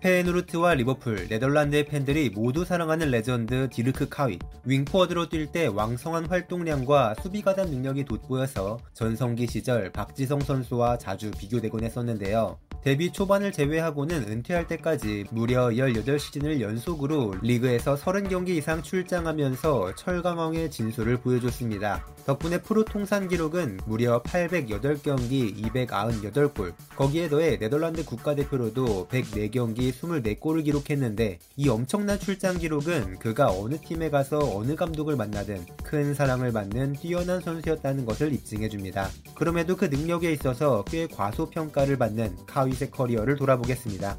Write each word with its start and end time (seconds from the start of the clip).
페예노르트와 0.00 0.74
리버풀, 0.74 1.26
네덜란드의 1.28 1.86
팬들이 1.86 2.30
모두 2.30 2.64
사랑하는 2.64 3.10
레전드 3.10 3.68
디르크 3.68 4.08
카윗. 4.08 4.38
윙포워드로 4.64 5.28
뛸 5.28 5.50
때 5.50 5.66
왕성한 5.66 6.26
활동량과 6.26 7.16
수비 7.20 7.42
가담 7.42 7.70
능력이 7.70 8.04
돋보여서 8.04 8.78
전성기 8.94 9.48
시절 9.48 9.90
박지성 9.90 10.40
선수와 10.40 10.98
자주 10.98 11.30
비교되곤 11.32 11.82
했었는데요. 11.82 12.58
데뷔 12.84 13.12
초반을 13.12 13.50
제외하고는 13.50 14.28
은퇴할 14.28 14.68
때까지 14.68 15.24
무려 15.32 15.68
18시즌을 15.68 16.60
연속으로 16.60 17.34
리그에서 17.42 17.96
30경기 17.96 18.50
이상 18.50 18.82
출장하면서 18.82 19.96
철강왕의 19.96 20.70
진수를 20.70 21.16
보여줬습니다. 21.18 22.06
덕분에 22.24 22.60
프로 22.62 22.84
통산 22.84 23.26
기록은 23.26 23.80
무려 23.86 24.22
808경기 24.22 25.56
298골, 25.74 26.72
거기에 26.94 27.28
더해 27.28 27.58
네덜란드 27.58 28.04
국가대표로도 28.04 29.08
104경기 29.08 29.87
24골을 29.90 30.64
기록했는데 30.64 31.38
이 31.56 31.68
엄청난 31.68 32.18
출장 32.18 32.58
기록은 32.58 33.18
그가 33.18 33.50
어느 33.50 33.78
팀에 33.78 34.10
가서 34.10 34.38
어느 34.56 34.74
감독을 34.74 35.16
만나든 35.16 35.64
큰 35.84 36.14
사랑을 36.14 36.52
받는 36.52 36.94
뛰어난 36.94 37.40
선수였다는 37.40 38.04
것을 38.04 38.32
입증해줍니다. 38.32 39.08
그럼에도 39.34 39.76
그 39.76 39.86
능력에 39.86 40.32
있어서 40.32 40.84
꽤 40.84 41.06
과소평가를 41.06 41.98
받는 41.98 42.36
카윗의 42.46 42.90
커리어를 42.90 43.36
돌아보겠습니다. 43.36 44.18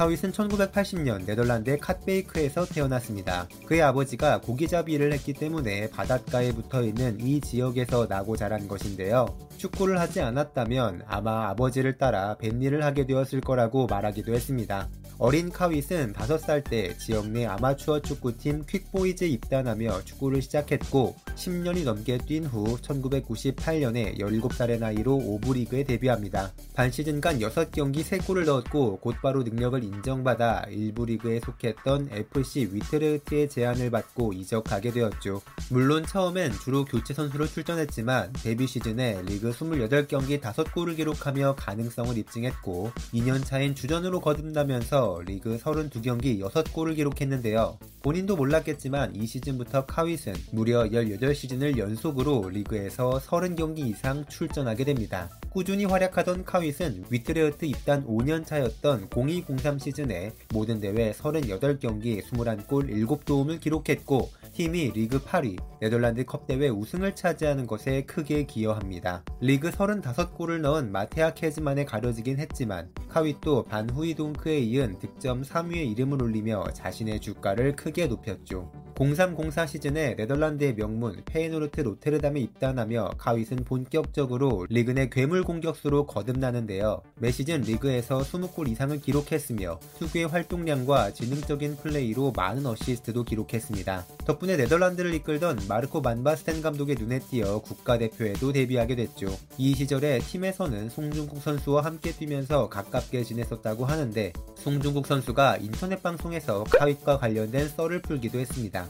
카윗은 0.00 0.32
1980년 0.32 1.26
네덜란드의 1.26 1.76
캇베이크에서 1.76 2.64
태어났습니다. 2.72 3.46
그의 3.66 3.82
아버지가 3.82 4.40
고기잡이 4.40 4.94
일을 4.94 5.12
했기 5.12 5.34
때문에 5.34 5.90
바닷가에 5.90 6.52
붙어 6.52 6.82
있는 6.82 7.20
이 7.20 7.38
지역에서 7.38 8.06
나고 8.08 8.34
자란 8.34 8.66
것인데요. 8.66 9.26
축구를 9.58 10.00
하지 10.00 10.22
않았다면 10.22 11.02
아마 11.06 11.50
아버지를 11.50 11.98
따라 11.98 12.34
뱃일을 12.38 12.82
하게 12.82 13.04
되었을 13.04 13.42
거라고 13.42 13.88
말하기도 13.88 14.32
했습니다. 14.32 14.88
어린 15.22 15.50
카윗은 15.50 16.14
5살 16.14 16.64
때 16.64 16.96
지역 16.96 17.28
내 17.28 17.44
아마추어 17.44 18.00
축구팀 18.00 18.64
퀵보이즈에 18.66 19.28
입단하며 19.28 20.04
축구를 20.06 20.40
시작했고 20.40 21.14
10년이 21.36 21.84
넘게 21.84 22.16
뛴 22.26 22.46
후 22.46 22.78
1998년에 22.78 24.18
17살의 24.18 24.78
나이로 24.78 25.14
오브리그에 25.14 25.84
데뷔합니다. 25.84 26.52
반 26.74 26.90
시즌간 26.90 27.38
6경기 27.38 28.02
3골을 28.02 28.46
넣었고 28.46 29.00
곧바로 29.00 29.42
능력을 29.42 29.84
인정받아 29.84 30.64
일부 30.70 31.04
리그에 31.04 31.40
속했던 31.40 32.08
FC 32.12 32.70
위트르트의 32.72 33.50
제안을 33.50 33.90
받고 33.90 34.32
이적하게 34.32 34.90
되었죠. 34.90 35.42
물론 35.68 36.06
처음엔 36.06 36.52
주로 36.64 36.86
교체 36.86 37.12
선수로 37.12 37.46
출전했지만 37.46 38.32
데뷔 38.42 38.66
시즌에 38.66 39.20
리그 39.26 39.50
28경기 39.50 40.40
5골을 40.40 40.96
기록하며 40.96 41.56
가능성을 41.56 42.16
입증했고 42.16 42.92
2년 43.12 43.44
차엔 43.44 43.74
주전으로 43.74 44.20
거듭나면서 44.20 45.09
리그 45.18 45.58
32경기 45.58 46.40
6골을 46.40 46.94
기록했는데요. 46.96 47.78
본인도 48.02 48.36
몰랐겠지만 48.36 49.14
이 49.14 49.26
시즌부터 49.26 49.84
카윗은 49.84 50.32
무려 50.52 50.84
18시즌을 50.84 51.76
연속으로 51.76 52.48
리그에서 52.48 53.20
30경기 53.20 53.80
이상 53.80 54.24
출전하게 54.26 54.84
됩니다. 54.84 55.28
꾸준히 55.50 55.84
활약하던 55.84 56.44
카윗은 56.44 57.04
위트레흐트 57.10 57.64
입단 57.64 58.06
5년 58.06 58.46
차였던 58.46 59.08
0203 59.14 59.78
시즌에 59.78 60.32
모든 60.54 60.80
대회 60.80 61.12
38경기 61.12 62.22
21골 62.22 62.88
7도움을 62.88 63.60
기록했고 63.60 64.30
팀이 64.52 64.90
리그 64.94 65.20
8위, 65.20 65.56
네덜란드 65.80 66.24
컵 66.24 66.46
대회 66.46 66.68
우승을 66.68 67.14
차지하는 67.14 67.66
것에 67.66 68.02
크게 68.02 68.44
기여합니다. 68.44 69.24
리그 69.40 69.70
35골을 69.70 70.60
넣은 70.60 70.90
마테야 70.92 71.34
케즈만에 71.34 71.84
가려지긴 71.84 72.38
했지만 72.38 72.90
카윗도 73.08 73.64
반 73.64 74.14
후이동크에 74.14 74.58
이은 74.58 74.98
득점 74.98 75.42
3위에 75.42 75.90
이름을 75.92 76.22
올리며 76.22 76.64
자신의 76.74 77.20
주가를 77.20 77.76
크게 77.76 78.06
높였죠. 78.06 78.70
0304 79.00 79.66
시즌에 79.66 80.14
네덜란드의 80.14 80.74
명문 80.74 81.22
페예노르트 81.24 81.80
로테르담에 81.80 82.38
입단하며 82.40 83.12
카윗은 83.16 83.64
본격적으로 83.64 84.66
리그 84.68 84.90
내 84.90 85.08
괴물 85.08 85.42
공격수로 85.42 86.04
거듭나는데요. 86.06 87.00
매 87.14 87.30
시즌 87.30 87.62
리그에서 87.62 88.18
20골 88.18 88.68
이상을 88.68 89.00
기록했으며 89.00 89.80
특유의 89.98 90.26
활동량과 90.26 91.12
지능적인 91.14 91.76
플레이로 91.76 92.34
많은 92.36 92.66
어시스트도 92.66 93.24
기록했습니다. 93.24 94.04
덕분에 94.26 94.58
네덜란드를 94.58 95.14
이끌던 95.14 95.60
마르코 95.66 96.02
반바스텐 96.02 96.60
감독의 96.60 96.96
눈에 96.96 97.20
띄어 97.20 97.60
국가대표에도 97.60 98.52
데뷔하게 98.52 98.96
됐죠. 98.96 99.34
이 99.56 99.74
시절에 99.74 100.18
팀에서는 100.18 100.90
송종국 100.90 101.40
선수와 101.40 101.86
함께 101.86 102.12
뛰면서 102.12 102.68
가깝게 102.68 103.24
지냈었다고 103.24 103.86
하는데 103.86 104.34
송종국 104.56 105.06
선수가 105.06 105.56
인터넷 105.62 106.02
방송에서 106.02 106.64
카윗과 106.64 107.16
관련된 107.16 107.68
썰을 107.70 108.02
풀기도 108.02 108.38
했습니다. 108.38 108.89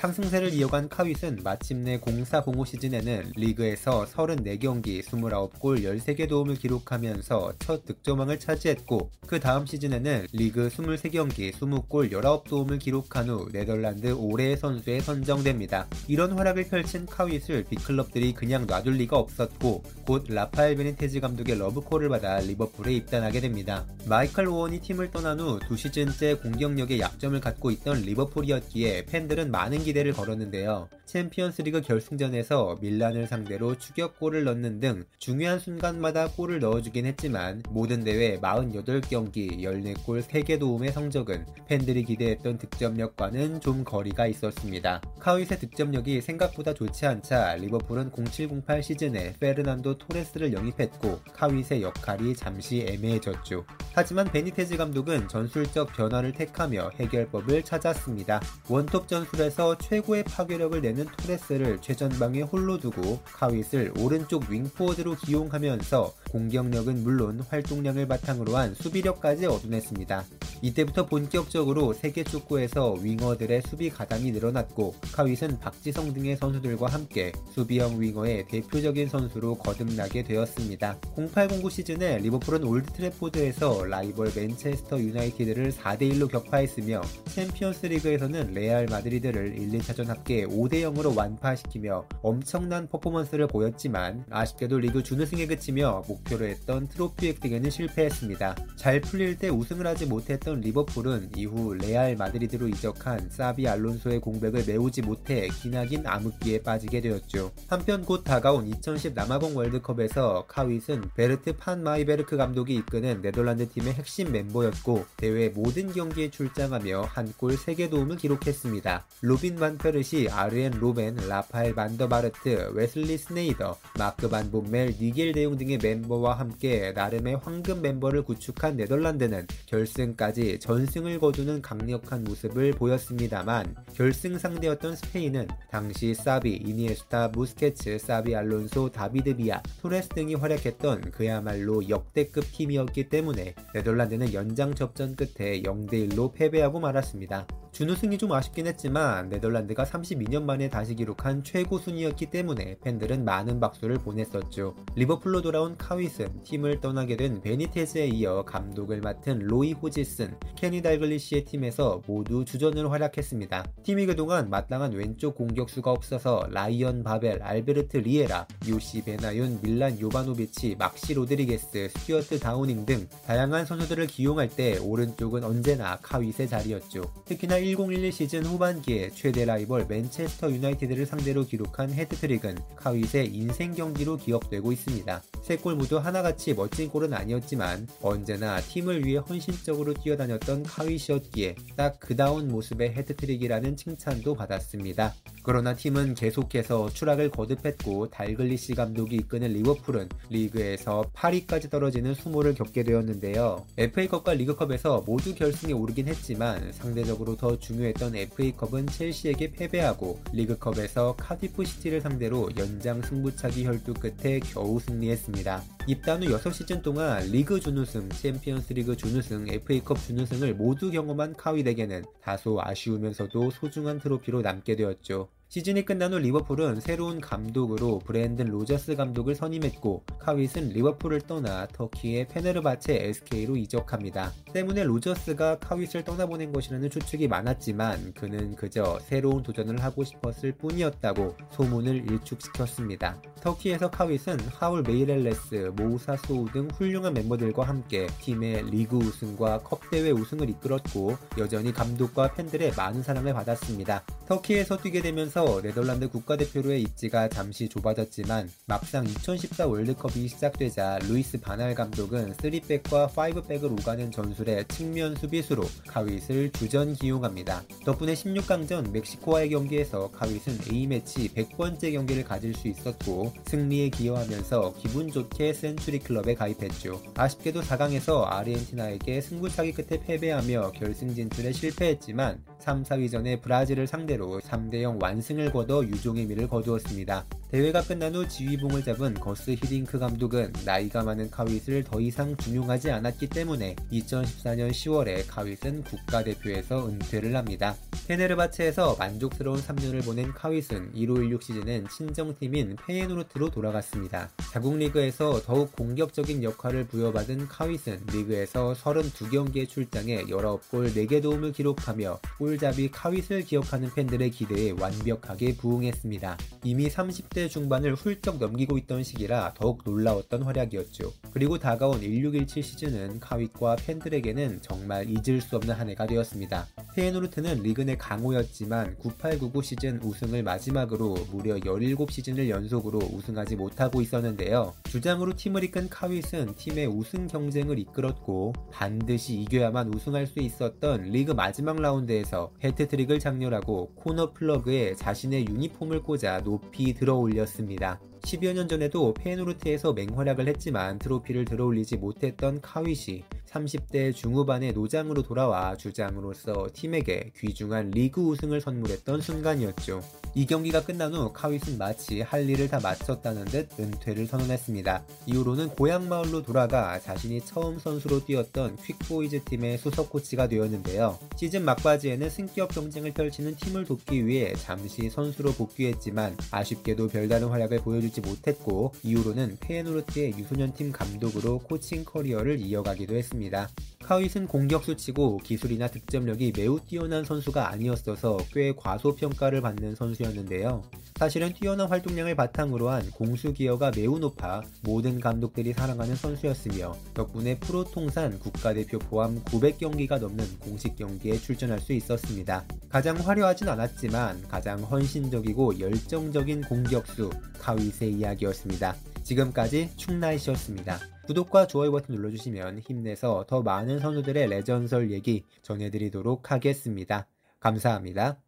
상승세를 0.00 0.54
이어간 0.54 0.88
카윗은 0.88 1.40
마침내 1.44 2.00
0405 2.00 2.64
시즌에는 2.64 3.32
리그에서 3.36 4.06
34경기 4.06 5.02
29골 5.04 5.84
13개 5.84 6.26
도움을 6.26 6.54
기록하면서 6.54 7.52
첫 7.58 7.84
득점왕을 7.84 8.40
차지했고 8.40 9.10
그 9.26 9.38
다음 9.38 9.66
시즌에는 9.66 10.28
리그 10.32 10.68
23경기 10.68 11.52
20골 11.52 12.10
19도움을 12.10 12.78
기록한 12.78 13.28
후 13.28 13.50
네덜란드 13.52 14.10
올해의 14.10 14.56
선수에 14.56 15.00
선정됩니다. 15.00 15.86
이런 16.08 16.32
활약을 16.32 16.64
펼친 16.68 17.04
카윗을 17.04 17.64
빅클럽들이 17.64 18.32
그냥 18.32 18.66
놔둘 18.66 18.94
리가 18.94 19.18
없었고 19.18 19.82
곧 20.06 20.24
라파엘 20.28 20.76
베니테즈 20.76 21.20
감독의 21.20 21.58
러브콜을 21.58 22.08
받아 22.08 22.38
리버풀에 22.40 22.94
입단하게 22.94 23.40
됩니다. 23.40 23.84
마이클 24.06 24.48
오웬이 24.48 24.80
팀을 24.80 25.10
떠난 25.10 25.38
후 25.40 25.60
두 25.70 25.76
시즌째 25.76 26.34
공격력에 26.34 26.98
약점을 26.98 27.38
갖고 27.40 27.70
있던 27.70 28.00
리버풀이었기에 28.00 29.04
팬들은 29.04 29.50
많은 29.50 29.84
기대를 29.84 30.12
걸었는데요. 30.12 30.88
챔피언스리그 31.06 31.80
결승전에서 31.80 32.78
밀란을 32.80 33.26
상대로 33.26 33.76
추격골을 33.76 34.44
넣는 34.44 34.80
등 34.80 35.04
중요한 35.18 35.58
순간마다 35.58 36.28
골을 36.28 36.60
넣어주긴 36.60 37.04
했지만 37.06 37.62
모든 37.70 38.04
대회 38.04 38.38
48경기 38.38 39.58
14골 39.58 40.22
3개 40.22 40.58
도움의 40.60 40.92
성적은 40.92 41.46
팬들이 41.66 42.04
기대했던 42.04 42.58
득점력과는 42.58 43.60
좀 43.60 43.82
거리가 43.84 44.26
있었습니다. 44.28 45.00
카윗의 45.18 45.58
득점력이 45.58 46.20
생각보다 46.20 46.74
좋지 46.74 47.06
않자 47.06 47.56
리버풀은 47.56 48.12
0708 48.32 48.82
시즌에 48.82 49.34
페르난도 49.40 49.98
토레스를 49.98 50.52
영입했고 50.52 51.20
카윗의 51.32 51.82
역할이 51.82 52.36
잠시 52.36 52.86
애매해졌죠. 52.86 53.64
하지만 53.92 54.30
베니테즈 54.30 54.76
감독은 54.76 55.28
전술적 55.28 55.92
변화를 55.94 56.32
택하며 56.32 56.90
해결법을 57.00 57.62
찾았습니다. 57.64 58.40
원톱 58.68 59.08
전술에서 59.08 59.69
최고의 59.78 60.24
파괴력을 60.24 60.80
내는 60.80 61.06
토레스를 61.18 61.80
최전방에 61.80 62.42
홀로 62.42 62.78
두고 62.78 63.20
카윗을 63.24 63.94
오른쪽 63.98 64.48
윙포워드로 64.48 65.16
기용하면서 65.16 66.14
공격력은 66.30 67.02
물론 67.02 67.40
활동량을 67.40 68.06
바탕으로 68.06 68.56
한 68.56 68.74
수비력까지 68.74 69.46
얻어냈습니다. 69.46 70.24
이때부터 70.62 71.06
본격적으로 71.06 71.92
세계 71.94 72.22
축구에서 72.22 72.92
윙어들의 73.00 73.62
수비 73.68 73.88
가담이 73.88 74.30
늘어났고 74.32 74.94
카윗은 75.12 75.58
박지성 75.58 76.12
등의 76.12 76.36
선수들과 76.36 76.86
함께 76.86 77.32
수비형 77.54 78.00
윙어의 78.00 78.46
대표적인 78.48 79.08
선수로 79.08 79.56
거듭나게 79.56 80.22
되었습니다. 80.22 80.98
0809 81.16 81.70
시즌에 81.70 82.18
리버풀은 82.18 82.64
올드 82.64 82.92
트래포드에서 82.92 83.84
라이벌 83.84 84.32
맨체스터 84.36 85.00
유나이티드를 85.00 85.72
4대1로 85.72 86.30
격파했으며 86.30 87.00
챔피언스 87.26 87.86
리그에서는 87.86 88.52
레알 88.52 88.86
마드리드를 88.86 89.59
1, 89.60 89.70
2차전 89.78 90.06
합계 90.06 90.46
5대 90.46 90.82
0으로 90.82 91.16
완파시키며 91.16 92.06
엄청난 92.22 92.86
퍼포먼스를 92.88 93.46
보였지만 93.48 94.24
아쉽게도 94.30 94.78
리그 94.78 95.02
준우승에 95.02 95.46
그치며 95.46 96.04
목표로 96.06 96.44
했던 96.46 96.86
트로피 96.88 97.28
획득에는 97.28 97.70
실패했습니다. 97.70 98.56
잘 98.76 99.00
풀릴 99.00 99.38
때 99.38 99.48
우승을 99.48 99.86
하지 99.86 100.06
못했던 100.06 100.60
리버풀은 100.60 101.30
이후 101.36 101.74
레알 101.74 102.16
마드리드로 102.16 102.68
이적한 102.68 103.30
사비 103.30 103.66
알론소의 103.68 104.20
공백을 104.20 104.64
메우지 104.66 105.02
못해 105.02 105.48
기나긴 105.48 106.06
암흑기에 106.06 106.62
빠지게 106.62 107.00
되었죠. 107.00 107.50
한편 107.68 108.04
곧 108.04 108.22
다가온 108.22 108.66
2010 108.66 109.14
남아공 109.14 109.56
월드컵에서 109.56 110.44
카윗은 110.46 111.10
베르트 111.14 111.56
판 111.56 111.82
마르바이크 111.82 112.36
감독이 112.36 112.74
이끄는 112.76 113.22
네덜란드 113.22 113.68
팀의 113.68 113.94
핵심 113.94 114.30
멤버였고 114.30 115.04
대회 115.16 115.48
모든 115.48 115.92
경기에 115.92 116.30
출장하며 116.30 117.08
한 117.10 117.30
골 117.40 117.56
3개 117.56 117.88
도움을 117.88 118.16
기록했습니다. 118.16 119.06
로빈 119.22 119.49
반페르시, 119.56 120.28
아르엔 120.30 120.72
로벤, 120.80 121.16
라파엘 121.28 121.74
반더바르트, 121.74 122.72
웨슬리 122.74 123.18
스네이더, 123.18 123.76
마크 123.98 124.28
반 124.28 124.50
봄멜, 124.50 124.96
니겔 125.00 125.32
데용 125.32 125.56
등의 125.56 125.78
멤버와 125.78 126.34
함께 126.38 126.92
나름의 126.92 127.36
황금 127.36 127.82
멤버를 127.82 128.22
구축한 128.22 128.76
네덜란드는 128.76 129.46
결승까지 129.66 130.58
전승을 130.60 131.18
거두는 131.18 131.62
강력한 131.62 132.24
모습을 132.24 132.72
보였습니다만 132.72 133.74
결승 133.94 134.38
상대였던 134.38 134.96
스페인은 134.96 135.48
당시 135.70 136.14
사비, 136.14 136.56
이니에스타, 136.56 137.28
부스케츠, 137.28 137.98
사비 137.98 138.34
알론소, 138.34 138.90
다비드 138.90 139.36
비야, 139.36 139.62
토레스 139.80 140.08
등이 140.10 140.34
활약했던 140.34 141.10
그야말로 141.12 141.88
역대급 141.88 142.44
팀이었기 142.52 143.08
때문에 143.08 143.54
네덜란드는 143.74 144.32
연장 144.34 144.74
접전 144.74 145.16
끝에 145.16 145.62
0대1로 145.62 146.32
패배하고 146.32 146.80
말았습니다. 146.80 147.46
준우승이 147.80 148.18
좀 148.18 148.30
아쉽긴 148.30 148.66
했지만 148.66 149.30
네덜란드가 149.30 149.84
32년 149.84 150.42
만에 150.42 150.68
다시 150.68 150.94
기록한 150.94 151.42
최고 151.42 151.78
순위였기 151.78 152.26
때문에 152.26 152.76
팬들은 152.82 153.24
많은 153.24 153.58
박수를 153.58 153.96
보냈었죠. 153.96 154.76
리버풀로 154.96 155.40
돌아온 155.40 155.78
카윗은 155.78 156.42
팀을 156.42 156.82
떠나게 156.82 157.16
된 157.16 157.40
베니테즈에 157.40 158.08
이어 158.08 158.44
감독을 158.44 159.00
맡은 159.00 159.38
로이 159.38 159.72
호지슨, 159.72 160.36
케니 160.56 160.82
달글리시의 160.82 161.46
팀에서 161.46 162.02
모두 162.06 162.44
주전으로 162.44 162.90
활약했습니다. 162.90 163.64
팀이 163.82 164.04
그동안 164.04 164.50
마땅한 164.50 164.92
왼쪽 164.92 165.36
공격수가 165.36 165.90
없어서 165.90 166.48
라이언 166.50 167.02
바벨, 167.02 167.42
알베르트 167.42 167.96
리에라, 167.96 168.46
요시 168.68 169.04
베나윤, 169.04 169.60
밀란 169.62 169.98
요바노비치, 169.98 170.76
막시 170.78 171.14
로드리게스, 171.14 171.88
스튜어트 171.96 172.40
다우닝 172.40 172.84
등 172.84 173.08
다양한 173.26 173.64
선수들을 173.64 174.06
기용할 174.08 174.50
때 174.50 174.76
오른쪽은 174.76 175.44
언제나 175.44 175.96
카윗의 176.02 176.46
자리였죠. 176.46 177.10
특히나 177.24 177.69
1011 177.76 178.10
시즌 178.12 178.44
후반기에 178.44 179.10
최대 179.10 179.44
라이벌 179.44 179.86
맨체스터 179.88 180.50
유나이티드를 180.50 181.06
상대로 181.06 181.44
기록한 181.44 181.92
해트트릭은 181.92 182.56
카윗의 182.76 183.28
인생 183.32 183.74
경기로 183.74 184.16
기억되고 184.16 184.72
있습니다. 184.72 185.22
세 185.42 185.56
골 185.60 185.74
모두 185.74 185.98
하나같이 185.98 186.54
멋진 186.54 186.88
골은 186.88 187.12
아니었지만 187.12 187.86
언제나 188.00 188.60
팀을 188.60 189.04
위해 189.04 189.18
헌신적으로 189.18 189.92
뛰어다녔던 189.94 190.62
카윗이었기에 190.62 191.54
딱 191.76 192.00
그다운 192.00 192.48
모습의 192.48 192.92
해트트릭이라는 192.94 193.76
칭찬도 193.76 194.34
받았습니다. 194.34 195.14
그러나 195.42 195.74
팀은 195.74 196.14
계속해서 196.14 196.90
추락을 196.90 197.30
거듭했고 197.30 198.10
달글리시 198.10 198.74
감독이 198.74 199.16
이끄는 199.16 199.52
리버풀은 199.52 200.08
리그에서 200.30 201.10
8위까지 201.14 201.70
떨어지는 201.70 202.14
수모를 202.14 202.54
겪게 202.54 202.82
되었는데요. 202.84 203.64
FA컵과 203.76 204.34
리그컵에서 204.34 205.04
모두 205.06 205.34
결승에 205.34 205.72
오르긴 205.72 206.08
했지만 206.08 206.72
상대적으로 206.72 207.36
더 207.36 207.58
중요했던 207.60 208.16
FA컵은 208.16 208.86
첼시에게 208.86 209.52
패배하고 209.52 210.20
리그컵에서 210.32 211.16
카디프 211.16 211.64
시티를 211.64 212.00
상대로 212.00 212.48
연장 212.58 213.00
승부차기 213.02 213.64
혈투 213.64 213.94
끝에 213.94 214.40
겨우 214.40 214.80
승리했습니다. 214.80 215.62
입단 215.86 216.22
후 216.22 216.36
6시즌 216.36 216.82
동안 216.82 217.24
리그 217.30 217.60
준우승, 217.60 218.08
챔피언스 218.08 218.72
리그 218.72 218.96
준우승, 218.96 219.48
FA컵 219.48 219.98
준우승을 219.98 220.54
모두 220.54 220.90
경험한 220.90 221.36
카윗에게는 221.36 222.04
다소 222.22 222.60
아쉬우면서도 222.60 223.50
소중한 223.50 223.98
트로피로 224.00 224.42
남게 224.42 224.76
되었죠. 224.76 225.28
시즌이 225.50 225.84
끝난 225.84 226.12
후 226.12 226.18
리버풀은 226.18 226.78
새로운 226.78 227.20
감독으로 227.20 227.98
브랜든 227.98 228.46
로저스 228.46 228.94
감독을 228.94 229.34
선임했고 229.34 230.04
카윗은 230.20 230.68
리버풀을 230.68 231.22
떠나 231.22 231.66
터키의 231.66 232.28
페네르바체 232.28 232.94
SK로 232.94 233.56
이적합니다. 233.56 234.32
때문에 234.52 234.84
로저스가 234.84 235.58
카윗을 235.58 236.04
떠나보낸 236.04 236.52
것이라는 236.52 236.88
추측이 236.88 237.26
많았지만 237.26 238.14
그는 238.14 238.54
그저 238.54 239.00
새로운 239.00 239.42
도전을 239.42 239.82
하고 239.82 240.04
싶었을 240.04 240.52
뿐이었다고 240.52 241.36
소문을 241.50 242.08
일축시켰습니다. 242.08 243.20
터키에서 243.40 243.90
카윗은 243.90 244.38
하울 244.52 244.82
메이렐레스, 244.82 245.72
모우사 245.74 246.16
소우 246.18 246.48
등 246.52 246.68
훌륭한 246.74 247.12
멤버들과 247.14 247.64
함께 247.64 248.06
팀의 248.20 248.70
리그 248.70 248.98
우승과 248.98 249.62
컵대회 249.64 250.12
우승을 250.12 250.48
이끌었고 250.48 251.16
여전히 251.38 251.72
감독과 251.72 252.34
팬들의 252.34 252.74
많은 252.76 253.02
사랑을 253.02 253.32
받았습니다. 253.32 254.04
터키에서 254.28 254.76
뛰게 254.76 255.02
되면서 255.02 255.39
네덜란드 255.40 256.08
국가대표로의 256.08 256.82
입지가 256.82 257.28
잠시 257.28 257.66
좁아졌지만 257.68 258.50
막상 258.66 259.06
2014 259.06 259.66
월드컵이 259.66 260.28
시작되자 260.28 260.98
루이스 261.08 261.40
반할 261.40 261.74
감독은 261.74 262.34
3백과 262.34 263.08
5백을 263.08 263.72
오가는 263.72 264.10
전술의 264.10 264.66
측면 264.68 265.16
수비수로 265.16 265.62
카윗을 265.86 266.52
주전 266.52 266.92
기용합니다. 266.92 267.62
덕분에 267.86 268.12
16강전 268.12 268.90
멕시코와의 268.90 269.48
경기에서 269.48 270.10
카윗은 270.10 270.58
A매치 270.70 271.32
100번째 271.34 271.92
경기를 271.94 272.22
가질 272.22 272.52
수 272.52 272.68
있었고 272.68 273.32
승리에 273.46 273.88
기여하면서 273.88 274.74
기분 274.78 275.10
좋게 275.10 275.54
센츄리 275.54 276.00
클럽에 276.00 276.34
가입했죠. 276.34 277.00
아쉽게도 277.14 277.62
4강에서 277.62 278.24
아르헨티나에게 278.30 279.22
승부차기 279.22 279.72
끝에 279.72 280.00
패배하며 280.00 280.72
결승 280.72 281.14
진출에 281.14 281.52
실패했지만 281.52 282.44
3, 282.58 282.82
4위전에 282.84 283.40
브라질을 283.40 283.86
상대로 283.86 284.38
3대0 284.40 285.02
완승 285.02 285.29
을 285.38 285.52
거둬 285.52 285.84
유종의 285.84 286.26
미를 286.26 286.48
거두었습니다. 286.48 287.24
대회가 287.50 287.82
끝난 287.82 288.14
후 288.14 288.28
지휘봉을 288.28 288.84
잡은 288.84 289.12
거스 289.14 289.50
히딩크 289.50 289.98
감독은 289.98 290.52
나이가 290.64 291.02
많은 291.02 291.32
카윗을 291.32 291.82
더 291.82 292.00
이상 292.00 292.36
중용하지 292.36 292.92
않았기 292.92 293.26
때문에 293.26 293.74
2014년 293.90 294.70
10월에 294.70 295.24
카윗은 295.26 295.82
국가대표에서 295.82 296.86
은퇴를 296.86 297.34
합니다. 297.34 297.74
테네르바체에서 298.06 298.94
만족스러운 299.00 299.58
3년을 299.60 300.04
보낸 300.04 300.32
카윗은 300.32 300.94
1516 300.94 301.42
시즌엔 301.42 301.88
친정팀인 301.88 302.76
페예노르트로 302.86 303.50
돌아갔습니다. 303.50 304.30
자국 304.52 304.76
리그에서 304.76 305.42
더욱 305.42 305.72
공격적인 305.72 306.44
역할을 306.44 306.86
부여받은 306.86 307.48
카윗은 307.48 308.02
리그에서 308.12 308.74
32경기에 308.74 309.68
출장해 309.68 310.26
19골 310.26 310.94
4개 310.94 311.20
도움을 311.20 311.50
기록하며 311.50 312.20
골잡이 312.38 312.92
카윗을 312.92 313.42
기억하는 313.42 313.90
팬들의 313.92 314.30
기대에 314.30 314.72
완벽하게 314.78 315.56
부응했습니다. 315.56 316.38
이미 316.62 316.88
30대 316.88 317.39
20대 317.40 317.48
중반을 317.48 317.94
훌쩍 317.94 318.38
넘기고 318.38 318.76
있던 318.78 319.02
시기라 319.02 319.54
더욱 319.54 319.80
놀라웠던 319.84 320.42
활약이었죠. 320.42 321.12
그리고 321.32 321.58
다가온 321.58 322.00
1617 322.00 322.62
시즌은 322.62 323.20
카윗과 323.20 323.76
팬들에게는 323.76 324.60
정말 324.60 325.06
잊을 325.08 325.40
수 325.40 325.56
없는 325.56 325.74
한 325.74 325.88
해가 325.88 326.06
되었습니다. 326.06 326.66
페예노르트는 326.94 327.62
리그 327.62 327.80
내 327.80 327.96
강호였지만 327.96 328.96
9899 328.98 329.62
시즌 329.62 330.00
우승을 330.02 330.42
마지막으로 330.42 331.14
무려 331.32 331.56
17시즌을 331.56 332.48
연속으로 332.48 332.98
우승하지 332.98 333.56
못하고 333.56 334.02
있었는데요. 334.02 334.74
주장으로 334.84 335.34
팀을 335.34 335.64
이끈 335.64 335.88
카윗은 335.88 336.56
팀의 336.56 336.86
우승 336.86 337.26
경쟁을 337.26 337.78
이끌었고 337.78 338.52
반드시 338.70 339.34
이겨야만 339.40 339.94
우승할 339.94 340.26
수 340.26 340.40
있었던 340.40 341.04
리그 341.04 341.32
마지막 341.32 341.80
라운드에서 341.80 342.52
해트트릭을 342.62 343.18
작렬하고 343.18 343.92
코너 343.94 344.32
플래그에 344.32 344.94
자신의 344.94 345.46
유니폼을 345.46 346.02
꽂아 346.02 346.42
높이 346.42 346.92
들어올 346.92 347.30
올렸습니다. 347.30 348.00
10여 348.22 348.52
년 348.52 348.68
전에도 348.68 349.14
페예노르트에서 349.14 349.92
맹활약을 349.92 350.48
했지만 350.48 350.98
트로피를 350.98 351.44
들어올리지 351.44 351.96
못했던 351.96 352.60
카윗이 352.60 353.24
30대 353.52 354.14
중후반의 354.14 354.72
노장으로 354.72 355.22
돌아와 355.22 355.76
주장으로서 355.76 356.68
팀에게 356.72 357.32
귀중한 357.36 357.90
리그 357.90 358.20
우승을 358.20 358.60
선물했던 358.60 359.20
순간이었죠. 359.20 360.02
이 360.34 360.46
경기가 360.46 360.84
끝난 360.84 361.12
후 361.12 361.32
카윗은 361.32 361.76
마치 361.76 362.20
할 362.20 362.48
일을 362.48 362.68
다 362.68 362.78
마쳤다는 362.80 363.46
듯 363.46 363.68
은퇴를 363.78 364.26
선언했습니다. 364.26 365.02
이후로는 365.26 365.70
고향 365.70 366.08
마을로 366.08 366.42
돌아가 366.42 367.00
자신이 367.00 367.40
처음 367.44 367.80
선수로 367.80 368.24
뛰었던 368.24 368.76
퀵보이즈 368.76 369.42
팀의 369.44 369.78
수석 369.78 370.10
코치가 370.10 370.46
되었는데요. 370.46 371.18
시즌 371.36 371.64
막바지에는 371.64 372.30
승격 372.30 372.68
경쟁을 372.70 373.12
펼치는 373.12 373.56
팀을 373.56 373.84
돕기 373.84 374.24
위해 374.26 374.52
잠시 374.54 375.10
선수로 375.10 375.52
복귀했지만 375.52 376.36
아쉽게도 376.52 377.08
별다른 377.08 377.48
활약을 377.48 377.78
보여주지 377.78 378.20
못했고 378.20 378.92
이후로는 379.02 379.56
페예노르트의 379.58 380.34
유소년팀 380.38 380.92
감독으로 380.92 381.58
코칭 381.58 382.04
커리어를 382.04 382.60
이어가기도 382.60 383.16
했습니다. 383.16 383.39
Mira. 383.40 383.70
카윗은 384.10 384.48
공격수 384.48 384.96
치고 384.96 385.36
기술이나 385.36 385.86
득점력이 385.86 386.54
매우 386.56 386.80
뛰어난 386.80 387.22
선수가 387.24 387.70
아니었어서 387.70 388.38
꽤 388.52 388.72
과소평가를 388.72 389.60
받는 389.60 389.94
선수였는데요. 389.94 390.82
사실은 391.14 391.52
뛰어난 391.52 391.86
활동량을 391.86 392.34
바탕으로 392.34 392.90
한 392.90 393.08
공수 393.12 393.52
기여가 393.52 393.92
매우 393.94 394.18
높아 394.18 394.62
모든 394.82 395.20
감독들이 395.20 395.72
사랑하는 395.74 396.16
선수였으며 396.16 396.96
덕분에 397.14 397.60
프로 397.60 397.84
통산 397.84 398.36
국가대표 398.40 398.98
포함 398.98 399.44
900경기가 399.44 400.18
넘는 400.18 400.58
공식 400.58 400.96
경기에 400.96 401.38
출전할 401.38 401.78
수 401.78 401.92
있었습니다. 401.92 402.64
가장 402.88 403.16
화려하진 403.16 403.68
않았지만 403.68 404.48
가장 404.48 404.80
헌신적이고 404.80 405.78
열정적인 405.78 406.62
공격수 406.62 407.30
카윗의 407.60 408.14
이야기였습니다. 408.14 408.96
지금까지 409.22 409.90
충나이시였습니다. 409.96 410.98
구독과 411.30 411.68
좋아요 411.68 411.92
버튼 411.92 412.16
눌러주시면 412.16 412.80
힘내서 412.80 413.44
더 413.46 413.62
많은 413.62 413.99
선수들의 414.00 414.48
레전설 414.48 415.10
얘기 415.10 415.44
전해드리도록 415.62 416.50
하겠습니다. 416.50 417.26
감사합니다. 417.60 418.38